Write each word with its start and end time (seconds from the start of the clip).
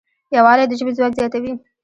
یووالی 0.35 0.65
د 0.67 0.71
ژبې 0.79 0.91
ځواک 0.97 1.13
زیاتوي. 1.19 1.53